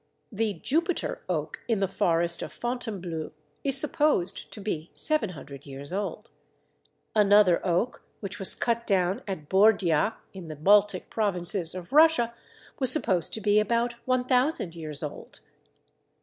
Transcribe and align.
The 0.31 0.55
"Jupiter" 0.55 1.21
oak 1.29 1.59
in 1.67 1.79
the 1.79 1.87
forest 1.87 2.41
of 2.41 2.51
Fontainebleau 2.51 3.33
is 3.63 3.77
supposed 3.79 4.51
to 4.51 4.59
be 4.59 4.89
700 4.95 5.67
years 5.67 5.93
old. 5.93 6.31
Another 7.15 7.63
oak 7.63 8.01
which 8.19 8.39
was 8.39 8.55
cut 8.55 8.87
down 8.87 9.21
at 9.27 9.47
Bordya, 9.47 10.15
in 10.33 10.47
the 10.47 10.55
Baltic 10.55 11.11
provinces 11.11 11.75
of 11.75 11.93
Russia, 11.93 12.33
was 12.79 12.91
supposed 12.91 13.31
to 13.35 13.41
be 13.41 13.59
about 13.59 13.93
1000 14.07 14.73
years 14.73 15.03
old. 15.03 15.39